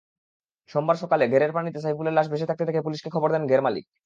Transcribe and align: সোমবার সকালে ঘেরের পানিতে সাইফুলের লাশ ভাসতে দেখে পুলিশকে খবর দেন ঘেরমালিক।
সোমবার 0.69 0.97
সকালে 1.03 1.23
ঘেরের 1.27 1.51
পানিতে 1.53 1.79
সাইফুলের 1.79 2.13
লাশ 2.13 2.27
ভাসতে 2.31 2.63
দেখে 2.65 2.85
পুলিশকে 2.85 3.09
খবর 3.15 3.29
দেন 3.31 3.43
ঘেরমালিক। 3.47 3.85